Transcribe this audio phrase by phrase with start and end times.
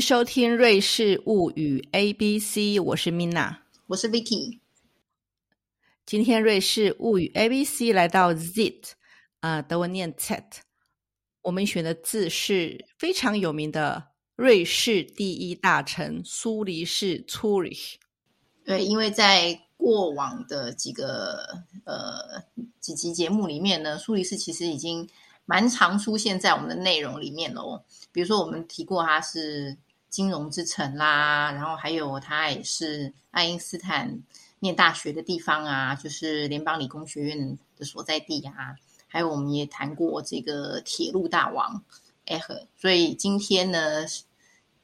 [0.00, 3.56] 收听《瑞士物语 A B C》，我是 Mina，
[3.86, 4.60] 我是 Vicky。
[6.06, 8.92] 今天《瑞士物语 A B C》来到 Zit，
[9.40, 10.44] 啊，德文念 Z，
[11.42, 17.94] 我们选的字是非常有名的瑞士第一大城苏黎世 （Zurich）。
[18.64, 22.44] 对，因为在过往的几个呃
[22.80, 25.08] 几集节目里面呢，苏黎世其实已经
[25.44, 27.82] 蛮常出现在我们的内容里面喽。
[28.12, 29.76] 比如说，我们提过它是
[30.10, 34.22] 金融之城啦，然后还有它也是爱因斯坦
[34.60, 38.76] 念大学的地方啊，就是联邦理工学院的所在地啊。
[39.06, 41.82] 还有我们也谈过这个铁路大王
[42.26, 44.04] 埃赫，所以今天呢，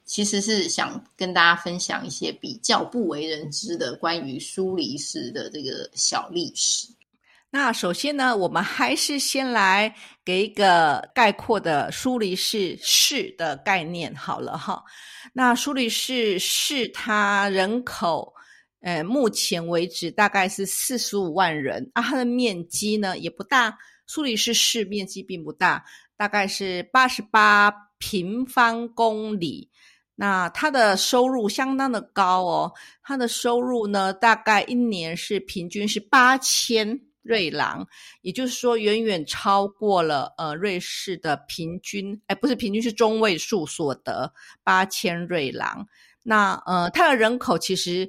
[0.06, 6.88] 其实是想跟大家分享一些比较不为人知的关于苏黎世的这个小历史。
[7.54, 14.82] 那首先呢，我们还是先来给一个概括的苏黎世市的概念好了哈。
[15.32, 18.34] 那苏黎世市它人口，
[18.80, 25.84] 呃，目前为止大概是四十五万人啊，它的面积呢也不大，苏黎世市面积并不大，
[26.16, 29.70] 大概是八十八平方公里。
[30.16, 37.00] 那它的收入相当的高哦，它的收入呢大概一年是平均是八千。
[37.24, 37.84] 瑞郎，
[38.20, 45.88] 也就是说，远远超过了呃瑞士的平均，哎，不是平均，是中位数所得八千瑞郎。
[46.22, 48.08] 那呃，它的人口其实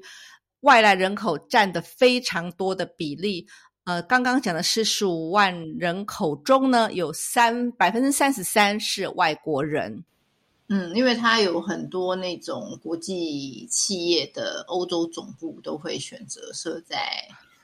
[0.59, 3.47] 外来人口占的非常多的比例。
[3.85, 10.03] 呃，刚刚讲的四十五万人口中呢，有三百分之三十三是外国人。
[10.69, 16.97] 嗯，因为它有很多那种国际企业的欧洲总部都会选择设在。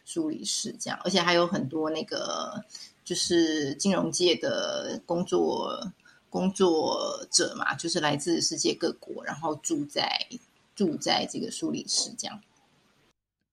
[0.05, 2.63] 苏黎世这样，而且还有很多那个
[3.03, 5.79] 就是金融界的工作
[6.29, 10.09] 工作者嘛，就是来自世界各国，然后住在
[10.75, 12.41] 住在这个苏黎世这样。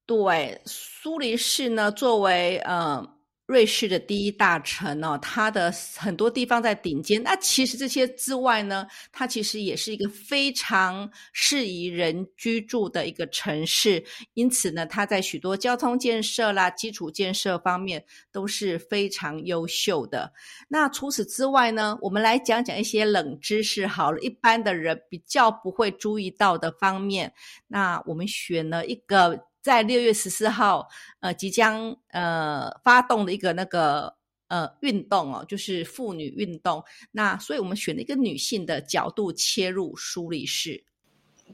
[0.06, 3.08] 对，苏黎世呢，作为嗯。
[3.48, 7.20] 瑞士的第一大城哦，它的很多地方在顶尖。
[7.22, 14.04] 那其实这些之外呢，它其实也是一个非常适宜人居住的一个城市。
[14.34, 20.30] 因此呢，它在许多交通建设啦、基础建设方面都是非常优秀的。
[20.68, 27.32] 那除此之外呢，我们来讲讲一些冷知识好了，一般的人比较不会注意到的方面。
[27.66, 29.47] 那我们选了一个。
[29.60, 30.88] 在六月十四号，
[31.20, 34.14] 呃，即将呃发动的一个那个
[34.46, 36.82] 呃运动哦，就是妇女运动。
[37.10, 40.82] 那所以我们选了一个女性的角度切入苏黎世。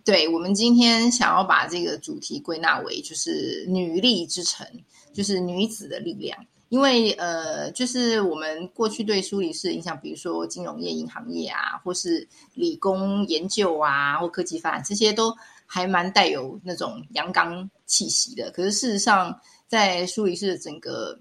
[0.04, 4.66] 对，我们今天想要把这个主题归纳为就是女力之城，
[5.12, 6.38] 就是女子的力量。
[6.68, 15.34] 因为呃，就是我们过去对苏黎世影响，比如说金融业、银行业啊，或是理工研究啊，或科技发展，这些都。
[15.74, 19.36] 还蛮带有那种阳刚气息的，可是事实上，
[19.66, 21.18] 在苏黎世的整个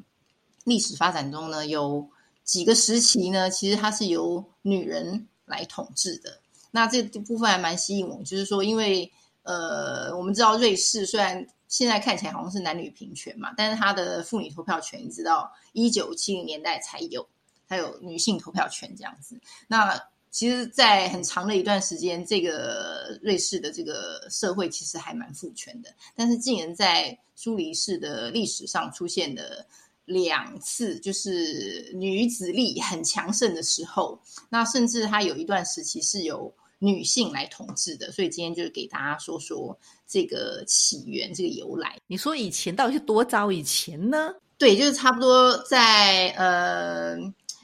[0.64, 2.08] 历史发展中呢，有
[2.44, 6.40] 几个时期呢，其实它是由女人来统治的。
[6.70, 9.12] 那这部分还蛮吸引我，就是说，因为
[9.42, 17.28] 呃，我们知道瑞士虽然现在看起来好像是男女平权嘛，但是它的妇女投票权一直到一九七零年代才有，
[17.68, 19.36] 才有女性投票权这样子。
[19.68, 20.00] 那
[20.34, 25.94] 其实，在很长的一段时间，这个瑞士的这个社会其实还蛮父权的。
[26.16, 29.64] 但是，竟然在苏黎世的历史上出现了
[30.06, 34.20] 两次，就是女子力很强盛的时候。
[34.50, 38.12] 那甚至它有一段时期是由女性来统治的。
[38.12, 39.78] 所以，今天就是给大家说说
[40.08, 42.00] 这个起源、这个由来。
[42.08, 44.34] 你说以前到底是多早以前呢？
[44.58, 47.16] 对，就是差不多在呃，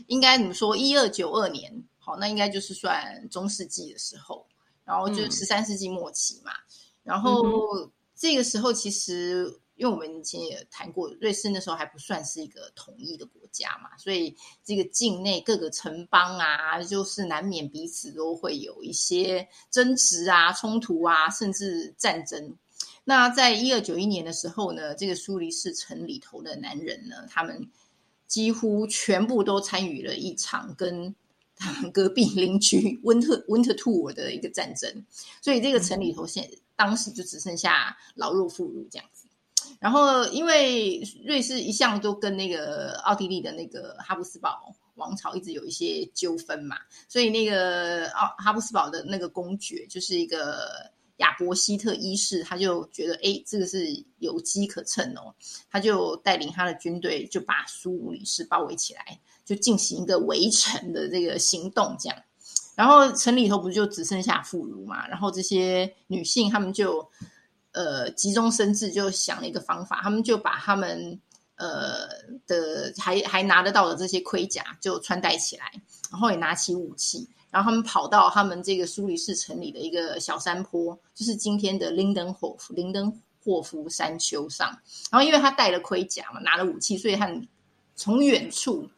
[0.06, 0.77] 应该怎么说？
[0.77, 1.83] 一二九二年。
[2.10, 4.44] 好，那应该就是算中世纪的时候，
[4.84, 6.52] 然后就是十三世纪末期嘛。
[7.04, 7.44] 然后
[8.16, 9.46] 这个时候，其实
[9.76, 22.58] 因为我们以前也谈过，瑞士那时候还不算是一个统一的国家嘛，所以这个境内各个城邦啊，就是难免彼此都会有一些争执啊、冲突啊，甚至战争。
[23.04, 27.70] 那在一二九一年的时候呢，这个苏黎世城里头的男人呢，他们
[28.26, 31.16] 几乎全部都参与了一场跟
[31.94, 35.06] 隔壁邻居温特温特兔尔的一个战争，
[35.42, 39.28] 所以这个城里头现当时就只剩下老弱妇孺这样子。
[39.80, 46.78] 然后因为瑞士一向都跟那个奥地利的那个哈布斯堡王朝一直有一些纠纷嘛，
[47.08, 55.33] 所以那个奥哈布斯堡的那个公爵就是一个亚伯希特一世，他就觉得哎，这个是有机可乘哦，
[55.71, 59.19] 他就带领他的军队就把苏黎世包围起来。
[59.45, 62.16] 就进行一个围城的这个行动，这样，
[62.75, 65.07] 然后城里头不就只剩下妇孺嘛？
[65.07, 67.10] 然后这些女性她们就
[67.72, 71.19] 呃急中生智，就想了一个方法，她们就把她们
[71.56, 72.07] 呃
[72.45, 75.72] 的还还拿得到的这些盔甲就穿戴起来，
[76.12, 83.12] 然后也拿起武器，然后他们跑到他们这个苏黎世城里的一个小山坡，就是今天的林登霍夫林登
[83.44, 84.69] 霍夫山丘上。
[85.12, 87.30] 然后因为他带了盔甲嘛，拿了武器，所以他
[87.96, 88.90] 从远处。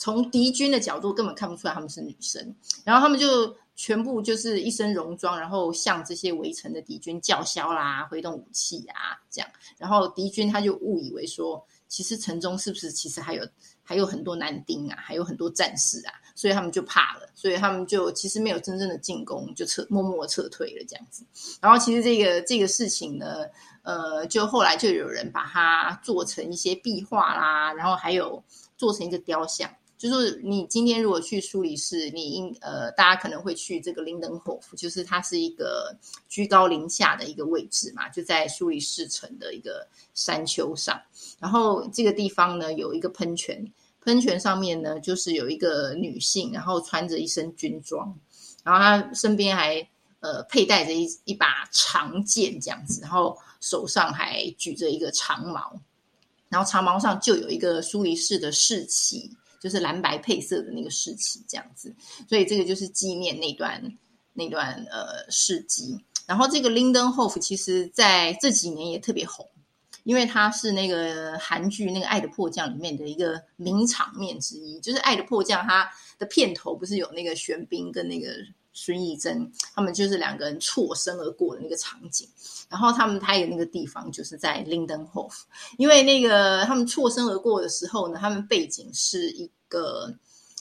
[0.00, 13.44] 从敌军的角度根本看不出来他们是女生，然后他们就全部就是一身戎装，然后向这些围城的敌军叫嚣啦，挥动武器啊，这样，然后敌军他就误以为说，其实城中是不是其实还有
[13.82, 21.24] 还有很多男丁啊，还有很多战士啊，所以他们就怕了，所以他们就其实没有真正的进攻，就撤默默撤退了这样子。
[21.60, 23.46] 然后其实这个这个事情呢，
[23.82, 28.42] 呃，就后来就有人把它做成一些壁画啦，然后还有
[28.76, 29.70] 做成一个雕像。
[29.98, 35.92] 就是你今天如果去苏黎世，你应呃，大家可能会去这个林登霍夫，就是它是一个
[36.28, 39.84] 居高临下的一个位置嘛，就在苏黎世城的一个
[40.14, 41.02] 山丘上。
[41.40, 43.60] 然后这个地方呢，有一个喷泉，
[44.04, 48.16] 喷泉上面呢，就是有一个女性，然后穿着一身军装，
[48.62, 49.84] 然后她身边还
[50.20, 55.76] 呃佩戴着一一把长剑这样子，然后手上还举着一个长矛，
[56.48, 59.28] 然后长矛上就有一个苏黎世的士旗。
[59.60, 61.94] 就是蓝白配色的那个士气，这样子，
[62.28, 63.82] 所以这个就是纪念那段
[64.32, 65.98] 那段呃事迹。
[66.26, 69.48] 然后这个 Lindenhof 其实在这几年也特别红，
[70.04, 74.78] 因为它是那个韩剧那个《爱的迫降》里面的一个名场面之一。
[74.80, 78.28] 就是《爱的迫降》它的片头不是有那个玄彬跟那个。
[78.80, 82.28] 孙艺珍他们就是两个人错身而过的那个场景，
[82.68, 85.32] 然后他们拍的那个地方就是在 Lindenhof，
[85.78, 90.14] 因为那个他们错身而过的时候呢，他们背景是一个，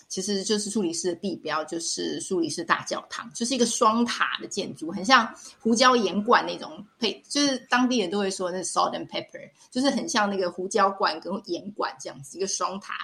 [0.10, 12.96] 其实就是苏黎世的地标，就是苏黎世大教堂，就是一个双塔的建筑，很像胡椒盐罐那种配，就是当地人都会说那是 salt and pepper，就是很像那个胡椒罐跟盐罐这样子一个双塔。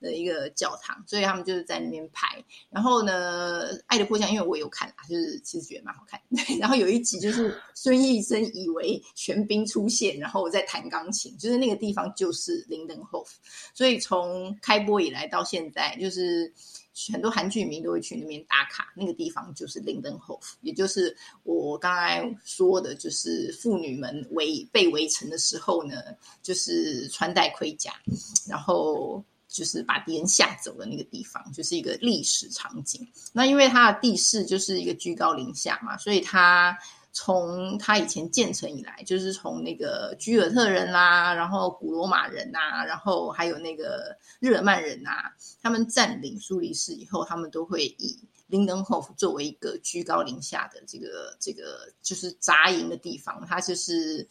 [0.00, 2.42] 的一个教堂，所以他们就是在那边拍。
[2.70, 6.20] 然后呢，《爱的迫降》，因为我有看啦，就是其实觉得蛮好看。
[6.30, 13.40] 对， 然后有一集就是孙艺珍以为玄彬出现，然后在弹钢琴，就是那个地方就是林登霍夫。
[13.74, 16.52] 所以从开播以来到现在，就是
[17.12, 18.92] 很多韩剧迷都会去那边打卡。
[18.94, 26.02] 那个地方就是林登霍夫，也就是我刚才说的，就是妇女们围被围城的时候呢，
[26.42, 27.92] 就是穿戴盔甲，
[28.48, 29.22] 然后。
[29.52, 33.06] 就是把敌人吓走的那个地方，就是一个历史场景。
[33.32, 36.76] 那因为它的地势就是一个居高临下嘛，所以它
[37.12, 45.10] 从它以前建成以来，就是从那个居尔特人啦，然后古罗马人呐，然后还有那个日耳曼人呐，
[45.60, 54.26] 他们占领苏黎世以后，他们都会以林登霍夫作为一个居高临下的这个这个就是扎营的地方，它就是。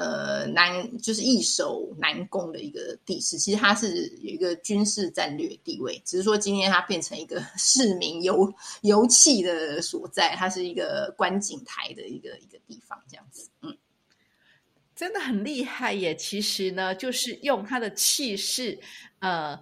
[0.00, 13.76] 呃，南就是易守难攻的一个地势，其实它是有一个军事战略地位，只是说今天它变成一个 市民游游憩的所在，它是一个观景台的一个一个地方，这样子，嗯，
[14.96, 16.16] 真的很厉害耶。
[16.16, 18.80] 其实呢，就是用他的气势，
[19.18, 19.60] 呃，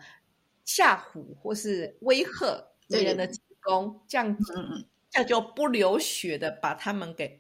[0.65, 4.55] 吓唬或是威吓敌人的进攻，这样子，
[5.11, 7.37] 这样就不流血的把他们给。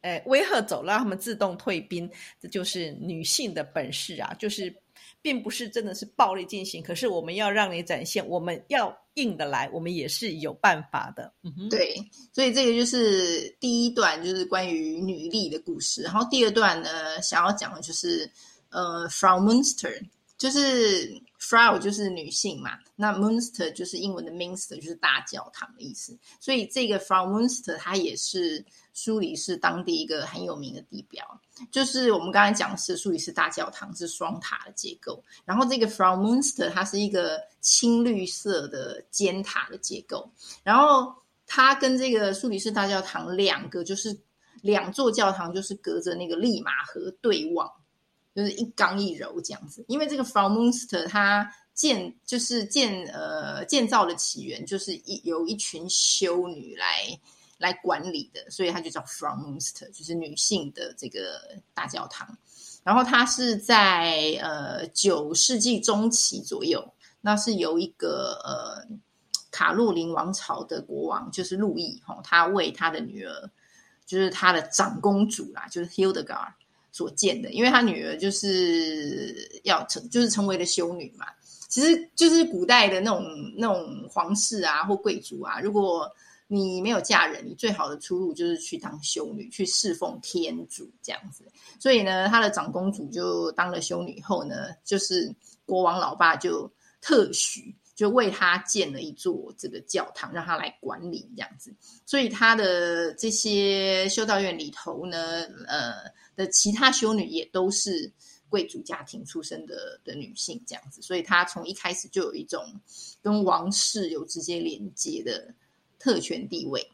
[0.00, 2.08] 哎，威吓走，让他们自动退兵，
[2.40, 4.32] 这就是女性的本事啊！
[4.38, 4.74] 就是
[5.20, 11.32] 并不是真的是暴力进行，可是我们要让你展现，我们要硬的来，我们也是有办法的。
[11.42, 11.96] 嗯哼，对，
[12.32, 16.02] 所以这个就是第一段，就是关于女力的故事。
[16.02, 18.30] 然后第二段呢，想要讲的就是
[18.70, 20.00] 呃，Frau Munster，
[20.38, 26.16] 就是 Frau 就是女性嘛，那 Munster 就是英文的 Minster，就是大教堂的意思。
[26.40, 28.64] 所以这个 Frau Munster 它也是。
[28.94, 31.24] 苏黎世当地一个很有名的地标，
[31.70, 40.28] 就是我们刚才讲的是苏黎世大教堂是双塔的结构，然后这个 From Munster 它是一个青绿色的尖塔的结构，
[40.64, 41.14] 然后
[41.46, 44.18] 它跟这个苏黎世大教堂两个就是
[44.62, 47.70] 两座教堂就是隔着那个利马河对望，
[48.38, 49.84] 就是一刚一柔这样子。
[49.88, 57.18] 因为这个 From Munster 它建就是建呃建造的起源就是一有一群修女来。
[57.60, 61.40] 来管理的，所以它就叫 From Munster，就是女性的这个
[61.74, 62.38] 大教堂。
[62.84, 68.86] 然后它是在呃九世纪中期左右，那是由一个呃
[69.50, 73.50] 卡洛琳王朝的国王，就是路易哈，他为他的女儿，
[74.06, 76.52] 就是他的长公主啦，就是 Hildegard
[76.92, 77.50] 所建的。
[77.52, 81.26] 因为他女儿就是要成，就是成为了修女嘛。
[81.68, 83.24] 其实就是古代的那种
[83.56, 86.10] 那种皇室啊或贵族啊，如果
[86.46, 91.44] 你没有嫁人，你最好的出路就是去当修女，去侍奉天主这样子。
[91.78, 95.30] 所以呢，他的长公主就当了修女后呢，就是
[95.66, 96.70] 国王老爸就
[97.02, 97.74] 特许。
[97.98, 101.74] 就为他建了一座这个教堂，让他来管理这样子。
[102.06, 105.18] 所以他的这些修道院里头呢，
[105.66, 105.94] 呃
[106.36, 108.08] 的其他修女也都是
[108.48, 111.02] 贵族家庭出身的的女性这样子。
[111.02, 112.64] 所以他从一开始就有一种
[113.20, 115.52] 跟王室有直接连接的
[115.98, 116.88] 特权地位。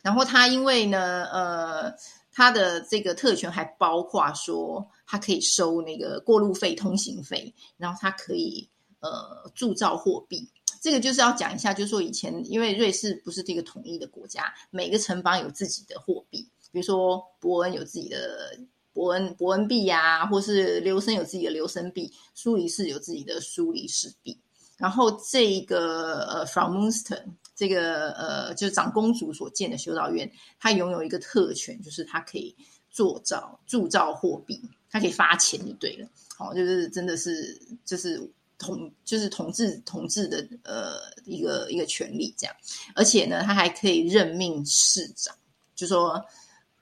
[0.00, 1.94] 然后他因为呢，呃，
[2.32, 8.66] 他的这个特权还包括说，他可以收那个过路费、通行费，然后他可以。
[9.02, 10.48] 呃，铸造货币，
[10.80, 18.56] 这个就是要讲一下，就是说以前因为瑞士不是这个统一的国家，每个城邦有自己的货币，比如说伯恩有自己的
[18.92, 24.38] 伯恩伯恩币呀，或是留森有自己的留森币，苏黎世有自己的苏黎世币。
[24.76, 27.24] 然后这个呃，from Munster
[27.56, 30.30] 这个呃，就是长公主所建的修道院，
[30.60, 32.54] 它拥有一个特权，就是它可以
[32.88, 36.08] 做造铸造货币，它可以发钱就对了。
[36.36, 38.30] 好，就是真的是就是。
[38.62, 42.56] 统就是统治统治的呃一个一个权利这样，
[42.94, 45.34] 而且呢，他还可以任命市长，
[45.74, 46.24] 就说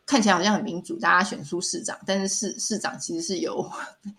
[0.05, 3.67] 看起来好像很民主，大家选出市长，但是市市长其实是由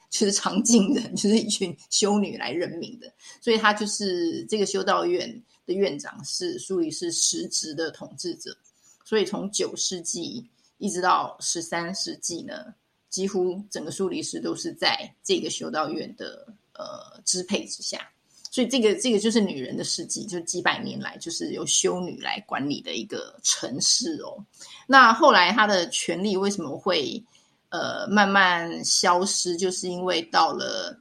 [0.10, 8.58] 就是常进人，就是一群修女来任命的，所以他就是这个修道院的院长是苏黎世实职的统治者，
[9.06, 10.50] 所以从九世纪
[10.80, 12.74] 一直到十三世纪呢，
[13.10, 16.52] 几乎整个苏黎世都是在这个修道院的。
[16.74, 18.10] 呃，支配之下，
[18.50, 24.44] 所以这个这个就是女人的世纪，就几百年来就是由修女来管理的一个城市哦。
[24.88, 27.24] 那后来她的权力为什么会
[27.70, 29.56] 呃慢慢消失？
[29.56, 30.98] 就是因为到了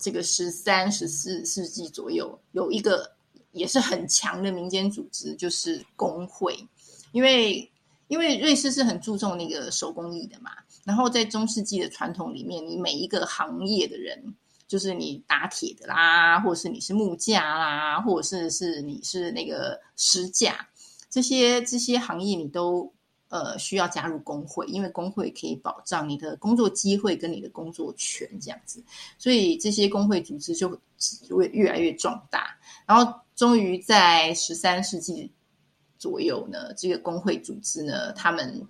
[0.00, 3.10] 这个十三、十四世纪左右，有一个
[3.52, 6.56] 也是很强的民间组织，就是工会。
[7.12, 7.70] 因为
[8.08, 10.50] 因为瑞士是很注重那个手工艺的嘛，
[10.84, 14.34] 然后在中世纪的传统里面，你每一个行业的人。
[14.66, 20.54] 就是你打铁的啦，或者是你是木匠啦，或者是是你是那个石匠，
[21.10, 22.90] 这些这些行业你都
[23.28, 28.82] 呃需要加入工会，因为工会可以保障你的工作机会跟你的工作权这样子，
[29.18, 30.68] 所以这些工会组织就
[31.30, 32.56] 会越来越壮大。
[32.86, 35.30] 然后终于在十三世纪
[35.98, 38.66] 左右呢，这个工会组织呢，他们。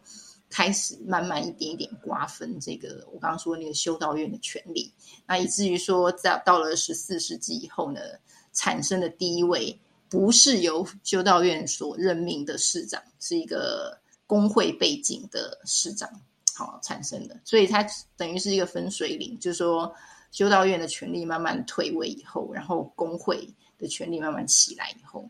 [0.56, 4.88] 开始慢慢一点一点瓜分这个我刚刚说那个修道院的权利，
[5.26, 8.00] 那以至于说在到了十四世纪以后呢，
[8.52, 9.76] 产生的第一位
[10.08, 16.08] 不是由修道院所任命的市长，是一个工会背景的市长
[16.54, 17.84] 好产生的，所以它
[18.16, 19.92] 等于是一个分水岭，就是说
[20.30, 25.28] 修道院的权力慢慢退位以后，然后工会的权力慢慢起来以后，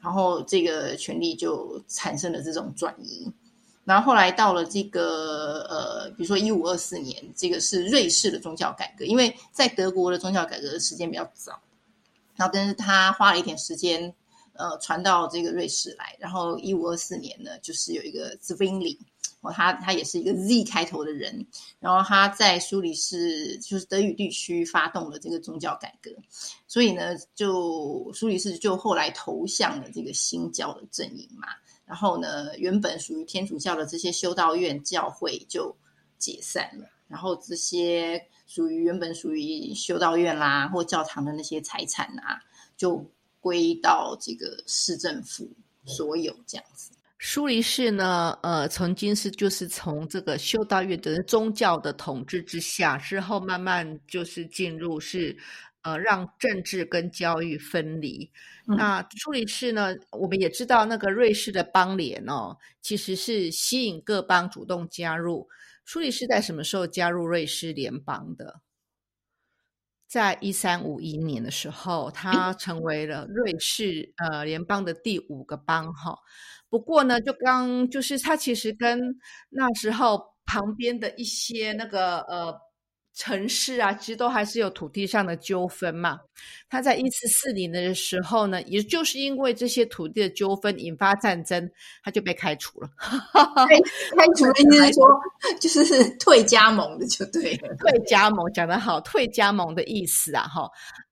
[0.00, 3.30] 然后这个权力就产生了这种转移。
[3.84, 11.60] 然后后来到了这个呃，比如说一五二四年，这个是瑞士的宗教改革，因为在德国的宗教改革的时间比较早，
[12.36, 14.14] 然后但是他花了一点时间，
[14.52, 16.16] 呃，传到这个瑞士来。
[16.20, 18.96] 然后一五二四年呢，就是有一个 Zwingli，
[19.40, 21.44] 哦，他他也是一个 Z 开头的人，
[21.80, 26.12] 然后他在苏黎世就是德语地区发动了这个宗教改革，
[26.68, 31.48] 所以呢，就苏黎世就后来投向了这个新教的阵营嘛。
[31.84, 35.76] 然后呢，原本属于天主教的这些修道院教会就
[36.18, 42.40] 解散了，然后这些属于原本属于修道院啦或教堂的那些财产啊，
[42.76, 43.04] 就
[43.40, 45.50] 归到这个市政府
[45.84, 46.92] 所有这样子。
[47.18, 55.36] 苏黎世呢，呃，曾经是就是从这个修道院的宗教的统治之下，之后慢慢就是进入是。
[55.82, 58.30] 呃，让政治跟教育分离。
[58.64, 59.94] 那苏黎世呢？
[60.12, 65.48] 我们也知道，那个瑞士的邦联哦，其实是吸引各邦主动加入。
[65.84, 68.60] 苏黎世在什么时候加入瑞士联邦的？
[70.06, 76.16] 在一三五一年的时候，它成为了瑞士呃联邦的第五个邦哈。
[76.68, 79.00] 不过呢，就刚就是它其实跟
[79.48, 82.56] 那时候旁边的一些那个呃。
[83.14, 86.18] 城市啊，其实都还是有土地上的纠纷嘛。
[86.68, 91.70] 他在一四四零的时候呢，也就是因为这些土地的纠纷引发战争，
[92.02, 92.88] 他就被开除了。
[93.68, 93.76] 被
[94.16, 95.08] 开除了意思是说，
[95.60, 97.74] 就是退加盟的就对了。
[97.76, 100.62] 退加盟讲得好，退加盟的意思啊，哈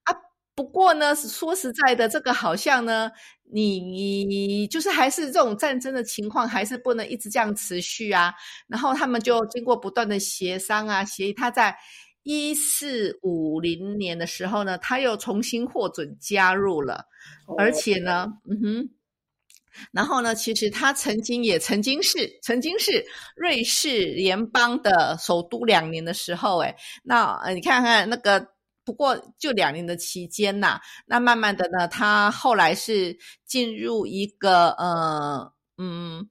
[0.03, 0.15] 啊。
[0.53, 3.09] 不过呢，说实在的，这个好像呢，
[3.51, 8.33] 你就是还是这种战争的情况，还是不能一直这样持续啊。
[8.67, 11.33] 然后他们就经过不断的协商啊，协议。
[11.33, 11.75] 他在
[12.23, 17.05] 一四五零年的时候呢，他又重新获准加入了，
[17.57, 18.89] 而且呢，嗯哼，
[19.91, 23.03] 然后呢，其实他曾经也曾经是曾经是
[23.35, 28.47] 瑞士联邦的首都两年的时候，哎，那呃你看看那个，
[28.91, 36.27] 不过就两年的期间呐，那慢慢的呢，他后来是进入一个呃嗯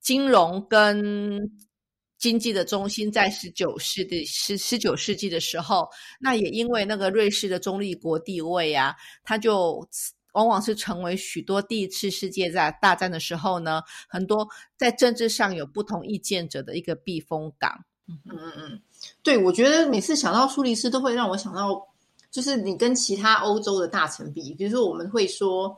[0.00, 1.50] 金融跟
[2.16, 5.88] 经济的中心，在十九世纪十十九世纪的时候，
[6.20, 9.88] 那也因为那个瑞士的中立国地位啊，他就。
[10.34, 17.84] 往往是成为许多第一次世界在大战的时候呢，很多在政治上有不同意见者的一个避风港。
[18.06, 18.82] 嗯嗯嗯，
[19.22, 21.86] 对，我觉得每次想到苏黎世，都会让我想到，
[22.30, 25.76] 就是你跟其他欧洲的大城比，比如说我们会说，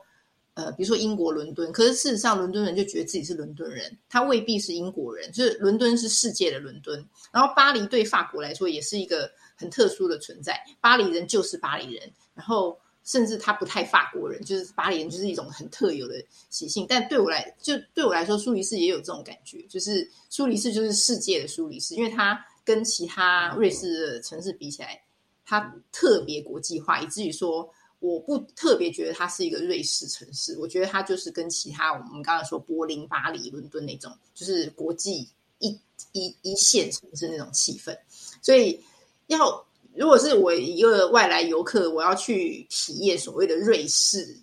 [0.53, 7.03] 呃，比如说英国伦敦，可是事实上伦敦人就觉得自己是伦敦人，他未必是英国人，就是伦敦是世界的伦敦。
[7.31, 12.77] 然后巴黎对法国来说也是一个很特殊的存在，巴黎人就是巴黎人，然后。
[13.03, 16.85] 甚至他不太法国人，就是巴黎人，就是一种很特有的习性。
[16.87, 25.01] 但对我来，就对我来说，苏黎世也有这种感觉，就是苏黎世就是世界的苏黎世，因为它跟其他瑞士的城市比起来，
[25.45, 35.27] 它特别国际化，以至于说我不特别觉得它是一个瑞士城市，我觉得它就是跟其他我们刚刚说柏林、巴黎、伦敦那种，就是国际
[35.59, 35.79] 一
[36.11, 37.97] 一一线城市那种气氛，
[38.41, 38.83] 所以
[39.27, 39.65] 要。
[39.93, 44.39] 如果是我一个外来游客，我要去体验所谓的瑞士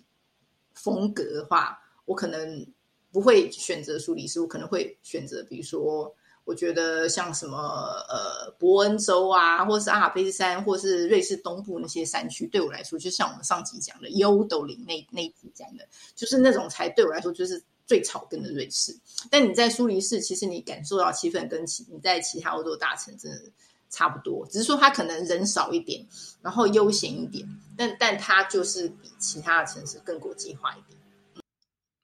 [0.75, 2.63] 风格的话，我可能
[3.11, 6.15] 不会选择苏黎世，我可能会选择，比如说，
[6.49, 7.57] 我觉得像什么
[8.09, 18.97] 呃伯恩州啊，或是阿尔卑斯山，或是瑞士东部那些山区，对我来说，就像我们上集讲的优斗林那那集讲的，就是那种才对我来说就是最草根的瑞士。
[19.29, 23.41] 但你在苏黎世，其实你感受到气氛跟其你在其他欧洲大城真的。
[23.91, 26.05] 差不多，只是说它可能人少一点，
[26.43, 27.43] 然后悠闲一点，
[27.75, 30.98] 但但它就是比其他的城市更国际化一点。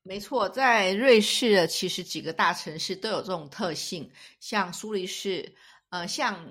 [0.08, 4.08] 没错，在瑞士的其实几个大城市都有这种特性，
[4.40, 5.52] 像苏黎世，
[5.90, 6.46] 呃，像。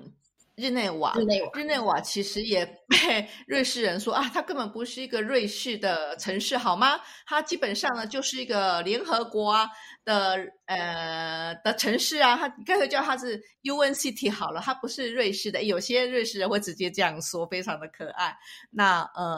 [0.57, 6.97] 日内瓦，日内瓦，日内瓦其实也被 瑞士人说啊，它根本不是一个瑞士的城市，好吗？
[7.25, 9.69] 它基本上呢就是一个联合国啊
[10.05, 10.37] 的
[10.67, 15.63] 呃的城市啊，它干脆叫它是 UN City 好了，它不是瑞士的。
[15.63, 18.33] 有些瑞士人会直接这样说，非常的可爱。
[18.71, 19.37] 那呃，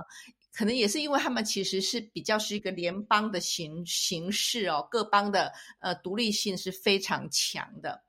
[0.57, 8.01] 可能也是因为他们其实是比较是一个联邦的形形式哦，各邦的呃独立性是非常强的。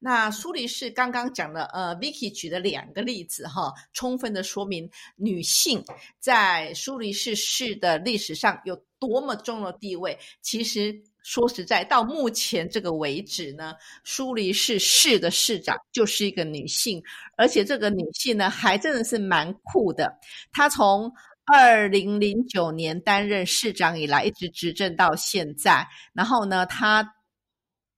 [0.00, 5.80] 那苏黎世刚刚讲的，呃，Vicky 举的两个例子哈，充分的说明女性
[6.18, 10.18] 在苏黎世市的历史上有多么重要的地位。
[10.40, 17.00] 其实说实在，到目前这个为止呢，苏黎世市的市长就是一个女性，
[17.36, 20.12] 而且这个女性呢，还真的是蛮酷的。
[20.50, 21.08] 她从
[21.46, 27.14] 二零零九年担任市长以来，一直执政到现在，然后呢，他。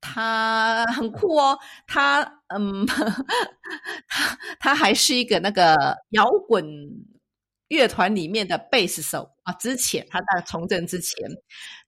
[0.07, 2.21] 他很酷哦， 他
[2.55, 2.85] 嗯，
[4.07, 6.63] 他他还是一个那个摇滚
[7.69, 9.53] 乐团里面的贝斯手啊。
[9.55, 11.27] 之前他在从政之前，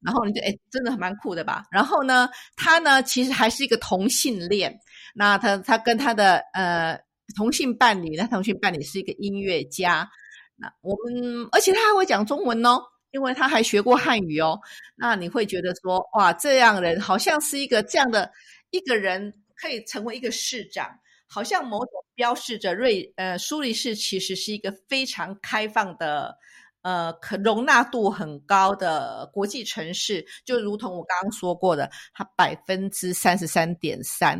[0.00, 1.64] 然后你就哎，真的蛮酷的吧？
[1.70, 4.74] 然后呢，他呢其实还是一个同性恋。
[5.14, 6.98] 那他他跟他的呃
[7.36, 10.08] 同性伴侣，那同性伴侣是一个音乐家。
[10.56, 12.80] 那我们而且他还会讲中文哦。
[13.12, 14.58] 因为他还学过汉语哦，
[14.94, 18.30] 那你会觉得说，哇，这样人好像是一个这样的
[18.68, 20.86] 一个人，可以成为一个市长，
[21.26, 26.36] 好像某种标示着瑞呃苏黎世其实是一个非常开放的，
[26.82, 34.38] 呃，可容纳度很高的国际城市，就如同我刚刚说过的，它百分之三十三点三，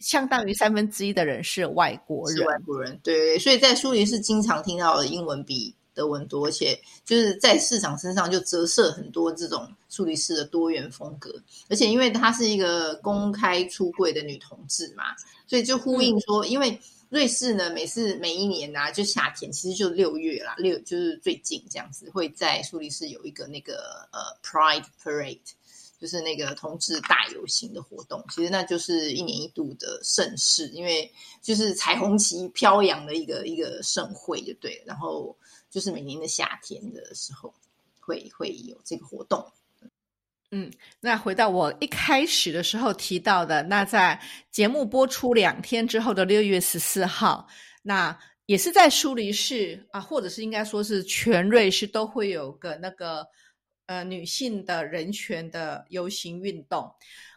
[0.00, 5.74] 相当于三分之一的人是外国人，外国人，对，所以在苏黎世经常听到的英文比。
[5.92, 11.34] 德文多，而且就是在市场身上就折射很多这种苏黎世的多元风格，
[11.68, 15.04] 而且因为她是一个公开出柜的女同志嘛，
[15.48, 16.78] 所以就呼应说，因为
[17.10, 25.40] 瑞士呢，每次每一年啊，就夏天，其实就六月啦，六就是最近这样子，会在苏黎世有一个那个呃 Pride Parade，
[26.00, 35.36] 就是那个同志大游行的活动，其实那就是一年一度的盛事，因为就是彩虹旗飘扬的一个一个盛会，就对，然后。
[35.70, 37.54] 就是每年的夏天的时候，
[38.00, 39.40] 会会有这个活动。
[40.50, 47.46] 嗯，那回到我一开始的时候提到的，那在节目播出两天之后的六月十四号，
[47.84, 53.24] 那也是在苏黎世啊，或者是应该说是全瑞士都会有个那个
[53.90, 56.88] 呃女性的人权的游行运动。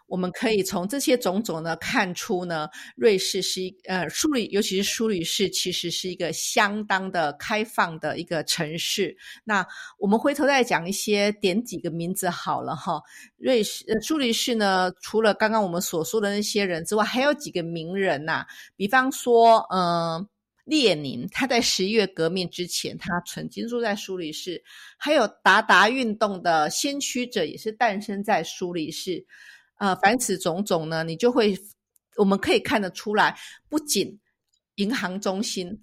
[0.06, 9.18] 我们可以从这些种种呢看出呢，瑞士是一呃苏黎，尤其是苏黎世，其实是一个相当的开放的一个城市。
[9.44, 9.66] 那
[9.98, 13.02] 我们回头再讲一些，点几个名字好了哈。
[13.38, 20.28] 瑞士呃苏黎世呢，除了刚刚我们所说的那些人之外，还有几个名人呐，比方说嗯。
[20.64, 24.64] 列宁他在十一月革命之前，他曾经住在苏黎世，
[24.98, 29.26] 还有达达运动的先驱者也是诞生在苏黎世。
[29.78, 31.58] 呃，凡此种种呢，你就会
[32.16, 33.38] 我们可以看得出来，
[33.70, 34.20] 不仅
[34.76, 35.82] 银行中心，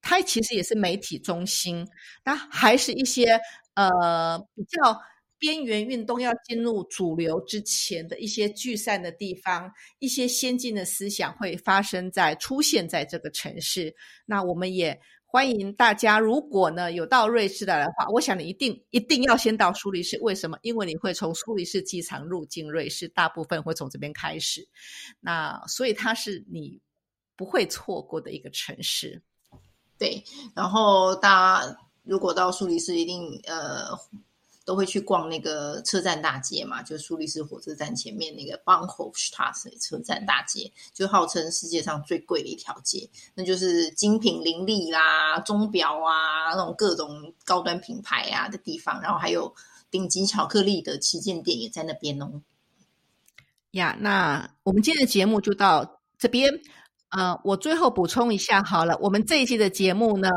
[0.00, 1.86] 它其实也是媒体中心，
[2.24, 3.38] 那还是一些
[3.74, 5.00] 呃比较。
[5.38, 13.94] 边缘运动要进入主流之前的一些聚散的地方，一些先进的思想会发生在出现在这个城市。
[14.24, 20.18] 那我们也欢迎大家，如果呢有到瑞士的的话，我想你一定一定要先到苏黎世。
[20.22, 20.56] 为什么？
[20.62, 24.66] 因为你会从苏黎世机场入境瑞士，大部分会从这边开始。
[25.20, 26.80] 那所以它是你
[27.36, 29.20] 不会错过的一个城市。
[29.98, 30.22] 对，
[30.54, 33.88] 然后大家如果到苏黎世，一定呃。
[34.64, 49.54] 都会去逛那个车站大街嘛，就苏黎世火车站前面那个 b a n h o f s t a s 车站大街，就号称世界上最贵的一条街，那就是精品林立啦、钟表啊那种各种高端品牌啊的地方，然后还有
[49.90, 52.40] 顶级巧克力的旗舰店也在那边哦。
[53.72, 56.50] 呀，那我们今天的节目就到这边。
[57.10, 60.28] 呃，我最后补充一下好了，我们这一期的节目呢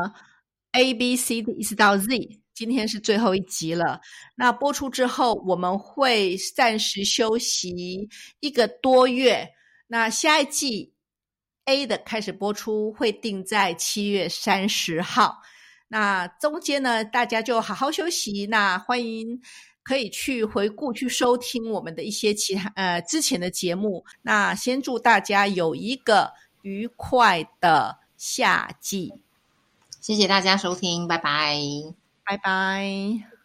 [0.72, 2.40] ，A B C D 一直到 Z。
[2.58, 4.00] 今天是最后一集了，
[4.34, 8.08] 那播出之后我们会暂时休息
[8.40, 9.48] 一个多月。
[9.86, 10.92] 那下一季
[11.66, 15.40] A 的开始播出会定在七月三十号。
[15.86, 18.44] 那中间呢，大家就好好休息。
[18.46, 19.40] 那欢迎
[19.84, 24.04] 可以去回顾、去收听我们的一些其他呃之前的节目。
[24.20, 29.14] 那先祝大家有一个愉快的夏季。
[30.00, 31.56] 谢谢大家收听，拜拜。
[32.28, 33.37] 拜拜。